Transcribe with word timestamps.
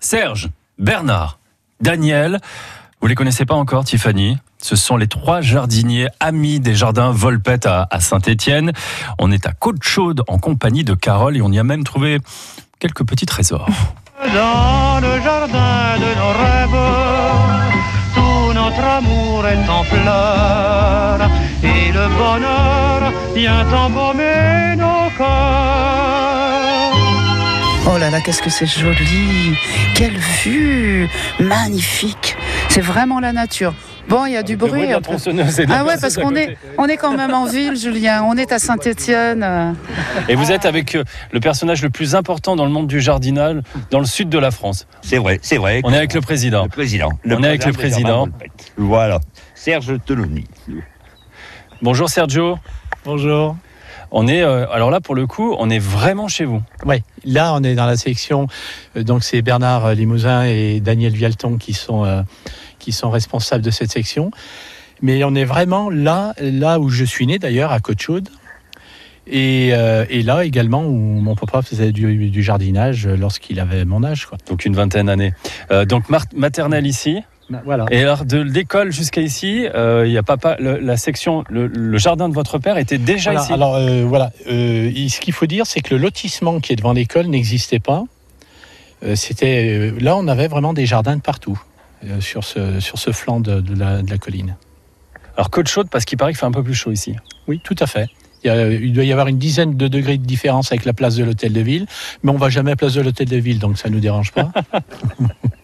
Serge, 0.00 0.48
Bernard, 0.78 1.38
Daniel. 1.80 2.40
Vous 3.00 3.08
les 3.08 3.14
connaissez 3.14 3.44
pas 3.44 3.54
encore, 3.54 3.84
Tiffany? 3.84 4.38
Ce 4.60 4.74
sont 4.74 4.96
les 4.96 5.06
trois 5.06 5.40
jardiniers 5.40 6.08
amis 6.18 6.60
des 6.60 6.74
jardins 6.74 7.12
Volpette 7.12 7.66
à, 7.66 7.88
Saint-Étienne. 8.00 8.72
On 9.18 9.30
est 9.30 9.46
à 9.46 9.52
Côte-Chaude 9.52 10.22
en 10.28 10.38
compagnie 10.38 10.84
de 10.84 10.94
Carole 10.94 11.36
et 11.36 11.42
on 11.42 11.52
y 11.52 11.58
a 11.58 11.64
même 11.64 11.84
trouvé 11.84 12.18
quelques 12.80 13.04
petits 13.04 13.26
trésors. 13.26 13.68
Dans 14.20 15.00
le 15.00 15.20
jardin 15.22 15.96
de 15.96 16.10
nos 16.18 16.32
rêves, 16.42 16.82
tout 18.14 18.52
notre 18.52 18.84
amour 18.84 19.46
est 19.46 19.68
en 19.68 19.84
et 21.62 21.92
le 21.92 22.08
bonheur 22.18 23.12
vient 23.34 23.66
embaumer 23.72 24.76
nos 24.76 25.10
corps. 25.16 25.57
Oh 27.90 27.96
là 27.96 28.10
là, 28.10 28.20
qu'est-ce 28.20 28.42
que 28.42 28.50
c'est 28.50 28.66
joli 28.66 29.56
Quelle 29.94 30.18
vue 30.18 31.08
Magnifique 31.40 32.36
C'est 32.68 32.82
vraiment 32.82 33.18
la 33.18 33.32
nature. 33.32 33.74
Bon, 34.08 34.26
il 34.26 34.32
y 34.32 34.36
a 34.36 34.42
du 34.42 34.56
bruit. 34.56 34.92
ah 34.92 35.84
ouais, 35.84 35.94
parce 35.98 36.16
qu'on 36.16 36.36
est, 36.36 36.58
on 36.76 36.86
est 36.86 36.98
quand 36.98 37.16
même 37.16 37.32
en 37.32 37.46
ville, 37.46 37.76
Julien. 37.76 38.24
On 38.24 38.36
est 38.36 38.52
à 38.52 38.58
Saint-Étienne. 38.58 39.74
Et 40.28 40.34
vous 40.34 40.52
êtes 40.52 40.66
avec 40.66 40.96
euh, 40.96 41.04
le 41.32 41.40
personnage 41.40 41.82
le 41.82 41.88
plus 41.88 42.14
important 42.14 42.56
dans 42.56 42.66
le 42.66 42.70
monde 42.70 42.88
du 42.88 43.00
jardinage, 43.00 43.56
dans 43.90 44.00
le 44.00 44.06
sud 44.06 44.28
de 44.28 44.38
la 44.38 44.50
France. 44.50 44.86
C'est 45.00 45.18
vrai, 45.18 45.38
c'est 45.40 45.56
vrai. 45.56 45.80
On 45.84 45.92
est 45.92 45.98
avec 45.98 46.12
le 46.12 46.20
président. 46.20 46.64
Le 46.64 46.70
président. 46.70 47.08
on 47.24 47.42
est 47.42 47.48
avec 47.48 47.64
le 47.64 47.72
président. 47.72 48.28
Voilà, 48.76 49.18
Serge 49.54 49.94
Teloni. 50.04 50.44
Bonjour 51.80 52.10
Sergio. 52.10 52.58
Bonjour. 53.04 53.56
On 54.10 54.26
est, 54.26 54.42
euh, 54.42 54.66
alors 54.70 54.90
là, 54.90 55.00
pour 55.00 55.14
le 55.14 55.26
coup, 55.26 55.54
on 55.58 55.68
est 55.70 55.78
vraiment 55.78 56.28
chez 56.28 56.44
vous. 56.44 56.62
Oui, 56.86 57.02
là, 57.24 57.52
on 57.54 57.62
est 57.62 57.74
dans 57.74 57.86
la 57.86 57.96
section. 57.96 58.46
Euh, 58.96 59.02
donc, 59.02 59.22
c'est 59.22 59.42
Bernard 59.42 59.94
Limousin 59.94 60.44
et 60.44 60.80
Daniel 60.80 61.12
Vialton 61.12 61.58
qui 61.58 61.72
sont 61.72 62.24
qui 62.78 62.92
sont 62.92 63.10
responsables 63.10 63.64
de 63.64 63.70
cette 63.70 63.90
section. 63.90 64.30
Mais 65.02 65.22
on 65.24 65.34
est 65.34 65.44
vraiment 65.44 65.90
là, 65.90 66.34
là 66.40 66.80
où 66.80 66.88
je 66.88 67.04
suis 67.04 67.26
né 67.26 67.38
d'ailleurs, 67.38 67.72
à 67.72 67.80
Côte-Chaude. 67.80 68.28
Et, 69.30 69.70
euh, 69.72 70.06
et, 70.08 70.22
là 70.22 70.44
également 70.44 70.82
où 70.84 70.94
mon 70.94 71.34
papa 71.34 71.60
faisait 71.60 71.92
du, 71.92 72.42
jardinage 72.42 73.06
lorsqu'il 73.06 73.60
avait 73.60 73.84
mon 73.84 74.02
âge. 74.02 74.26
Quoi. 74.26 74.38
Donc 74.48 74.64
une 74.64 74.74
vingtaine 74.74 75.06
d'années. 75.06 75.34
Euh, 75.70 75.84
donc 75.84 76.04
maternelle 76.34 76.86
ici. 76.86 77.20
Bah, 77.50 77.62
voilà. 77.64 77.86
Et 77.90 78.02
alors 78.02 78.24
de 78.24 78.38
l'école 78.38 78.92
jusqu'à 78.92 79.20
ici, 79.20 79.66
euh, 79.74 80.06
il 80.06 80.12
y 80.12 80.18
a 80.18 80.22
papa, 80.22 80.56
la 80.58 80.96
section, 80.96 81.44
le, 81.48 81.96
jardin 81.96 82.28
de 82.28 82.34
votre 82.34 82.58
père 82.58 82.76
était 82.76 82.98
déjà 82.98 83.34
ici. 83.34 83.52
Alors 83.52 83.78
voilà, 84.06 84.30
ce 84.46 85.20
qu'il 85.20 85.32
faut 85.32 85.46
dire, 85.46 85.66
c'est 85.66 85.80
que 85.80 85.94
le 85.94 86.00
lotissement 86.00 86.60
qui 86.60 86.72
est 86.72 86.76
devant 86.76 86.92
l'école 86.92 87.26
n'existait 87.26 87.80
pas. 87.80 88.04
C'était 89.14 89.92
là, 90.00 90.16
on 90.16 90.28
avait 90.28 90.48
vraiment 90.48 90.72
des 90.72 90.84
jardins 90.84 91.16
de 91.16 91.22
partout. 91.22 91.58
Euh, 92.04 92.20
sur, 92.20 92.44
ce, 92.44 92.78
sur 92.78 92.96
ce 92.96 93.10
flanc 93.10 93.40
de, 93.40 93.60
la, 93.76 94.18
colline. 94.18 94.56
Alors 95.36 95.50
côte 95.50 95.66
chaude 95.66 95.88
parce 95.90 96.04
qu'il 96.04 96.16
paraît 96.16 96.30
qu'il 96.30 96.38
fait 96.38 96.46
un 96.46 96.52
peu 96.52 96.62
plus 96.62 96.74
chaud 96.74 96.92
ici. 96.92 97.16
Oui, 97.48 97.60
tout 97.62 97.74
à 97.80 97.88
fait. 97.88 98.08
Il, 98.44 98.92
doit 98.92 99.02
y 99.02 99.10
avoir 99.10 99.26
une 99.26 99.38
dizaine 99.38 99.76
de 99.76 99.88
degrés 99.88 100.16
de 100.16 100.24
différence 100.24 100.70
avec 100.70 100.84
la 100.84 100.92
place 100.92 101.16
de 101.16 101.24
l'hôtel 101.24 101.52
de 101.52 101.60
ville, 101.60 101.86
mais 102.22 102.30
on 102.30 102.36
va 102.36 102.50
jamais 102.50 102.70
à 102.70 102.72
la 102.72 102.76
place 102.76 102.94
de 102.94 103.00
l'hôtel 103.00 103.28
de 103.28 103.36
ville, 103.36 103.58
donc 103.58 103.78
ça 103.78 103.88
ne 103.88 103.94
nous 103.94 104.00
dérange 104.00 104.30
pas. 104.30 104.52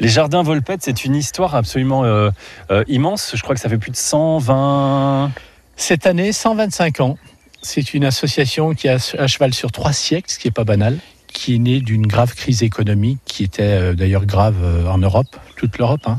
Les 0.00 0.08
jardins 0.08 0.42
Volpette, 0.42 0.80
c'est 0.82 1.04
une 1.04 1.14
histoire 1.14 1.54
absolument 1.54 2.04
euh, 2.04 2.30
euh, 2.70 2.84
immense. 2.88 3.32
Je 3.34 3.42
crois 3.42 3.54
que 3.54 3.60
ça 3.60 3.68
fait 3.68 3.78
plus 3.78 3.90
de 3.90 3.96
120... 3.96 5.30
Cette 5.76 6.06
année, 6.06 6.32
125 6.32 7.00
ans. 7.00 7.18
C'est 7.62 7.92
une 7.92 8.04
association 8.04 8.74
qui 8.74 8.88
a 8.88 8.96
à 9.18 9.26
cheval 9.26 9.52
sur 9.52 9.70
trois 9.70 9.92
siècles, 9.92 10.30
ce 10.30 10.38
qui 10.38 10.48
n'est 10.48 10.52
pas 10.52 10.64
banal 10.64 10.98
qui 11.32 11.54
est 11.54 11.58
né 11.58 11.78
d'une 11.78 12.08
grave 12.08 12.34
crise 12.34 12.64
économique 12.64 13.20
qui 13.24 13.44
était 13.44 13.62
euh, 13.62 13.94
d'ailleurs 13.94 14.26
grave 14.26 14.56
en 14.88 14.98
Europe, 14.98 15.36
toute 15.56 15.78
l'Europe. 15.78 16.00
Hein. 16.06 16.18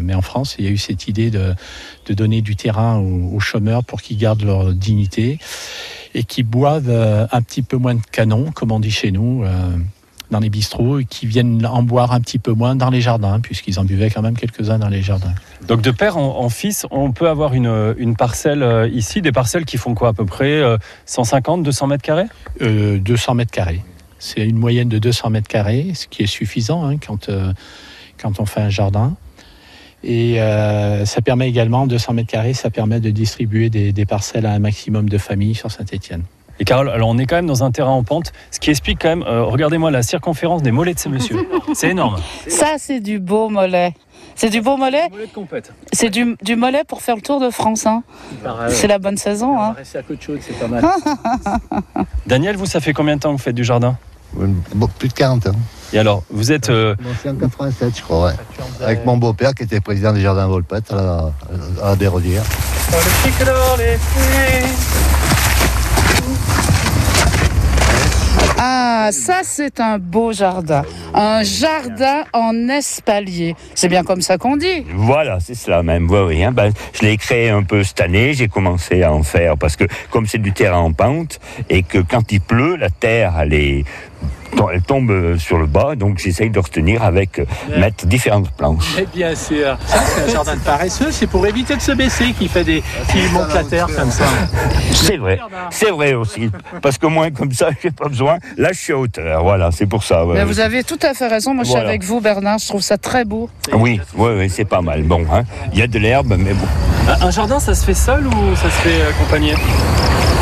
Mais 0.00 0.14
en 0.14 0.22
France, 0.22 0.56
il 0.58 0.64
y 0.64 0.68
a 0.68 0.70
eu 0.70 0.78
cette 0.78 1.08
idée 1.08 1.30
de, 1.30 1.54
donner 2.08 2.40
du 2.40 2.56
terrain 2.56 2.98
aux, 2.98 3.38
chômeurs 3.38 3.84
pour 3.84 4.00
qu'ils 4.00 4.16
gardent 4.16 4.44
leur 4.44 4.72
dignité 4.72 5.38
et 6.14 6.24
qui 6.24 6.42
boivent 6.42 6.88
un 6.88 7.42
petit 7.42 7.60
peu 7.60 7.76
moins 7.76 7.96
de 7.96 8.00
canon, 8.12 8.50
comme 8.52 8.72
on 8.72 8.80
dit 8.80 8.92
chez 8.92 9.10
nous, 9.10 9.44
dans 10.30 10.40
les 10.40 10.50
bistrots, 10.50 11.00
et 11.00 11.04
qui 11.04 11.26
viennent 11.26 11.64
en 11.66 11.82
boire 11.82 12.12
un 12.12 12.20
petit 12.20 12.38
peu 12.38 12.52
moins 12.52 12.74
dans 12.74 12.90
les 12.90 13.00
jardins, 13.00 13.40
puisqu'ils 13.40 13.78
en 13.78 13.84
buvaient 13.84 14.10
quand 14.10 14.22
même 14.22 14.36
quelques-uns 14.36 14.78
dans 14.78 14.88
les 14.88 15.02
jardins. 15.02 15.34
Donc 15.68 15.80
de 15.80 15.90
père 15.90 16.16
en, 16.16 16.48
fils, 16.48 16.86
on 16.90 17.12
peut 17.12 17.28
avoir 17.28 17.54
une, 17.54 17.94
une, 17.98 18.16
parcelle 18.16 18.90
ici, 18.92 19.22
des 19.22 19.32
parcelles 19.32 19.64
qui 19.64 19.78
font 19.78 19.94
quoi 19.94 20.08
à 20.08 20.12
peu 20.12 20.26
près 20.26 20.62
150, 21.06 21.62
200 21.62 21.86
mètres 21.86 22.02
carrés? 22.02 22.26
200 22.60 23.34
mètres 23.34 23.50
carrés. 23.50 23.82
C'est 24.24 24.46
une 24.46 24.56
moyenne 24.56 24.88
de 24.88 24.98
200 24.98 25.28
mètres 25.28 25.48
carrés, 25.48 25.92
ce 25.94 26.06
qui 26.06 26.22
est 26.22 26.26
suffisant 26.26 26.86
hein, 26.86 26.96
quand, 26.96 27.28
euh, 27.28 27.52
quand 28.16 28.40
on 28.40 28.46
fait 28.46 28.62
un 28.62 28.70
jardin. 28.70 29.14
Et 30.02 30.40
euh, 30.40 31.04
ça 31.04 31.20
permet 31.20 31.46
également, 31.46 31.86
200 31.86 32.14
mètres 32.14 32.30
carrés, 32.30 32.54
ça 32.54 32.70
permet 32.70 33.00
de 33.00 33.10
distribuer 33.10 33.68
des, 33.68 34.06
parcelles 34.06 34.46
à 34.46 34.52
un 34.52 34.58
maximum 34.58 35.10
de 35.10 35.18
familles 35.18 35.54
sur 35.54 35.70
Saint-Étienne. 35.70 36.22
Et 36.60 36.64
Carole, 36.64 36.88
alors 36.88 37.08
on 37.08 37.18
est 37.18 37.26
quand 37.26 37.36
même 37.36 37.46
dans 37.46 37.64
un 37.64 37.70
terrain 37.70 37.90
en 37.90 38.04
pente, 38.04 38.32
ce 38.50 38.60
qui 38.60 38.70
explique 38.70 39.00
quand 39.02 39.08
même, 39.08 39.24
euh, 39.24 39.42
regardez-moi 39.42 39.90
la 39.90 40.02
circonférence 40.02 40.62
des 40.62 40.70
mollets 40.70 40.94
de 40.94 40.98
ces 40.98 41.08
messieurs. 41.08 41.36
C'est 41.74 41.90
énorme. 41.90 42.16
Ça, 42.46 42.74
c'est 42.78 43.00
du 43.00 43.18
beau 43.18 43.48
mollet. 43.48 43.94
C'est 44.36 44.50
du 44.50 44.60
beau 44.60 44.76
mollet 44.76 45.10
C'est 45.92 46.10
du, 46.10 46.36
du, 46.42 46.56
mollet 46.56 46.84
pour 46.84 47.02
faire 47.02 47.16
le 47.16 47.22
tour 47.22 47.40
de 47.40 47.50
France. 47.50 47.86
Hein. 47.86 48.02
C'est 48.68 48.86
la 48.86 48.98
bonne 48.98 49.16
saison. 49.16 49.58
Hein. 49.60 49.74
à 49.94 50.02
côté 50.02 50.32
de 50.32 50.38
c'est 50.40 50.58
pas 50.58 50.68
mal. 50.68 50.84
Daniel, 52.26 52.56
vous, 52.56 52.66
ça 52.66 52.80
fait 52.80 52.92
combien 52.92 53.16
de 53.16 53.20
temps 53.20 53.30
que 53.30 53.36
vous 53.36 53.42
faites 53.42 53.54
du 53.54 53.64
jardin? 53.64 53.96
Plus 54.98 55.08
de 55.08 55.14
40 55.14 55.48
ans. 55.48 55.52
Et 55.92 55.98
alors, 55.98 56.24
vous 56.30 56.50
êtes. 56.50 56.68
Euh... 56.70 56.96
en 57.26 57.34
87, 57.34 57.96
je 57.96 58.02
crois, 58.02 58.26
ouais. 58.26 58.32
Avec 58.84 59.04
mon 59.06 59.16
beau-père 59.16 59.54
qui 59.54 59.62
était 59.62 59.80
président 59.80 60.12
du 60.12 60.20
jardin 60.20 60.48
Volpette 60.48 60.92
à 60.92 60.96
la, 60.96 61.32
à 61.82 61.88
la 61.90 61.96
Bérodière. 61.96 62.42
Ah, 68.66 68.93
ça 69.12 69.40
c'est 69.42 69.80
un 69.80 69.98
beau 69.98 70.32
jardin. 70.32 70.82
Un 71.14 71.42
jardin 71.42 72.24
en 72.32 72.68
espalier. 72.68 73.54
C'est 73.74 73.88
bien 73.88 74.02
comme 74.02 74.22
ça 74.22 74.38
qu'on 74.38 74.56
dit. 74.56 74.84
Voilà, 74.94 75.38
c'est 75.40 75.54
cela 75.54 75.82
même. 75.82 76.10
Oui, 76.10 76.42
hein. 76.42 76.52
ben, 76.52 76.72
je 76.92 77.02
l'ai 77.02 77.16
créé 77.16 77.50
un 77.50 77.62
peu 77.62 77.82
cette 77.82 78.00
année. 78.00 78.34
J'ai 78.34 78.48
commencé 78.48 79.02
à 79.02 79.12
en 79.12 79.22
faire 79.22 79.56
parce 79.56 79.76
que 79.76 79.84
comme 80.10 80.26
c'est 80.26 80.38
du 80.38 80.52
terrain 80.52 80.78
en 80.78 80.92
pente 80.92 81.40
et 81.68 81.82
que 81.82 81.98
quand 81.98 82.32
il 82.32 82.40
pleut, 82.40 82.76
la 82.76 82.90
terre 82.90 83.34
elle 83.40 83.54
est 83.54 83.84
elle 84.72 84.82
tombe 84.82 85.36
sur 85.38 85.58
le 85.58 85.66
bas, 85.66 85.94
donc 85.96 86.18
j'essaye 86.18 86.50
de 86.50 86.58
retenir 86.58 87.02
avec 87.02 87.38
euh, 87.38 87.44
mettre 87.76 88.06
différentes 88.06 88.50
planches. 88.50 88.98
Et 88.98 89.06
bien 89.06 89.34
sûr, 89.34 89.76
ça 89.86 90.00
c'est 90.00 90.22
un 90.22 90.32
jardin 90.32 90.54
de 90.54 90.60
paresseux, 90.60 91.10
c'est 91.10 91.26
pour 91.26 91.46
éviter 91.46 91.76
de 91.76 91.80
se 91.80 91.92
baisser 91.92 92.32
qui 92.32 92.48
fait 92.48 92.64
des 92.64 92.82
qui 93.10 93.18
monte 93.32 93.52
la 93.54 93.64
terre 93.64 93.86
comme 93.86 94.10
ça. 94.10 94.24
C'est 94.92 95.16
vrai, 95.16 95.38
c'est 95.70 95.90
vrai 95.90 96.14
aussi, 96.14 96.50
parce 96.82 96.98
que 96.98 97.06
moi 97.06 97.30
comme 97.30 97.52
ça 97.52 97.70
j'ai 97.82 97.90
pas 97.90 98.08
besoin. 98.08 98.38
Là 98.56 98.70
je 98.72 98.78
suis 98.78 98.92
à 98.94 98.98
hauteur, 98.98 99.42
voilà, 99.42 99.70
c'est 99.70 99.86
pour 99.86 100.02
ça. 100.02 100.24
Mais 100.26 100.44
vous 100.44 100.60
avez 100.60 100.82
tout 100.84 100.98
à 101.02 101.14
fait 101.14 101.28
raison, 101.28 101.54
moi 101.54 101.64
je 101.64 101.70
suis 101.70 101.78
avec 101.78 102.02
vous 102.02 102.20
Bernard, 102.20 102.58
je 102.58 102.68
trouve 102.68 102.82
ça 102.82 102.98
très 102.98 103.24
beau. 103.24 103.50
Oui, 103.72 104.00
oui, 104.16 104.30
oui 104.38 104.50
c'est 104.50 104.64
pas 104.64 104.80
mal. 104.80 105.02
Bon, 105.02 105.24
hein. 105.32 105.42
il 105.72 105.78
y 105.78 105.82
a 105.82 105.86
de 105.86 105.98
l'herbe, 105.98 106.34
mais 106.38 106.54
bon. 106.54 106.66
Un 107.20 107.30
jardin, 107.30 107.60
ça 107.60 107.74
se 107.74 107.84
fait 107.84 107.94
seul 107.94 108.26
ou 108.26 108.56
ça 108.56 108.70
se 108.70 108.88
fait 108.88 109.02
accompagné? 109.08 109.54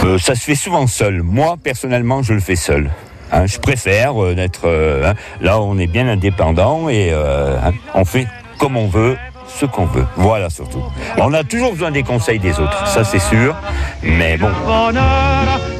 Euh, 0.04 0.18
Ça 0.18 0.34
se 0.34 0.40
fait 0.40 0.54
souvent 0.54 0.86
seul. 0.86 1.22
Moi 1.22 1.56
personnellement, 1.62 2.22
je 2.22 2.34
le 2.34 2.40
fais 2.40 2.56
seul. 2.56 2.90
Hein, 3.30 3.46
je 3.46 3.58
préfère 3.58 4.22
euh, 4.22 4.34
d'être 4.34 4.66
euh, 4.66 5.10
hein, 5.10 5.14
là, 5.40 5.60
on 5.60 5.78
est 5.78 5.86
bien 5.86 6.06
indépendant 6.06 6.88
et 6.88 7.10
euh, 7.12 7.56
hein, 7.64 7.72
on 7.94 8.04
fait 8.04 8.26
comme 8.58 8.76
on 8.76 8.88
veut, 8.88 9.16
ce 9.48 9.64
qu'on 9.64 9.86
veut. 9.86 10.04
Voilà 10.16 10.50
surtout. 10.50 10.82
On 11.16 11.32
a 11.32 11.42
toujours 11.42 11.72
besoin 11.72 11.90
des 11.90 12.02
conseils 12.02 12.38
des 12.38 12.58
autres, 12.60 12.86
ça 12.86 13.04
c'est 13.04 13.20
sûr. 13.20 13.56
Mais 14.02 14.36
bon. 14.36 14.50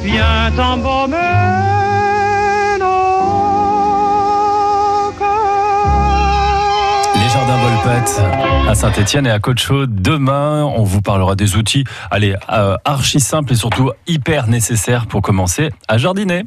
Les 0.03 0.19
à 7.85 8.75
Saint-Etienne 8.75 9.27
et 9.27 9.31
à 9.31 9.39
Côte-Chaude. 9.39 10.01
Demain, 10.01 10.63
on 10.63 10.83
vous 10.83 11.01
parlera 11.01 11.35
des 11.35 11.55
outils, 11.55 11.83
allez, 12.11 12.35
archi 12.85 13.19
simples 13.19 13.53
et 13.53 13.55
surtout 13.55 13.91
hyper 14.07 14.47
nécessaires 14.47 15.05
pour 15.07 15.21
commencer 15.21 15.69
à 15.87 15.97
jardiner. 15.97 16.45